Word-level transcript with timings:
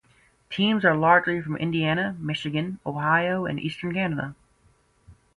Teams 0.49 0.83
are 0.83 0.95
largely 0.97 1.43
from 1.43 1.57
Indiana, 1.57 2.15
Michigan, 2.17 2.79
Ohio 2.87 3.45
and 3.45 3.59
Eastern 3.59 3.93
Canada. 3.93 4.33